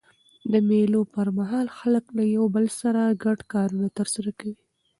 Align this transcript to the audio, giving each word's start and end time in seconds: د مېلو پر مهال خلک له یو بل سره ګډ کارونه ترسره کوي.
د 0.51 0.53
مېلو 0.67 1.01
پر 1.13 1.27
مهال 1.37 1.67
خلک 1.77 2.05
له 2.17 2.23
یو 2.35 2.45
بل 2.55 2.65
سره 2.81 3.01
ګډ 3.23 3.39
کارونه 3.53 3.87
ترسره 3.97 4.31
کوي. 4.39 4.57